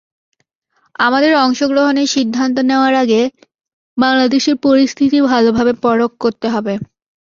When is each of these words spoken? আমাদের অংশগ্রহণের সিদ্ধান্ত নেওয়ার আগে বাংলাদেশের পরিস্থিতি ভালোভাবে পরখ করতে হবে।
আমাদের 0.99 1.31
অংশগ্রহণের 1.43 2.07
সিদ্ধান্ত 2.07 2.57
নেওয়ার 2.69 2.93
আগে 3.03 3.21
বাংলাদেশের 3.97 4.55
পরিস্থিতি 4.65 5.17
ভালোভাবে 5.31 5.73
পরখ 5.83 6.11
করতে 6.23 6.47
হবে। 6.53 6.73